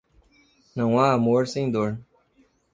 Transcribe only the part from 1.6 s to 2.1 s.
dor.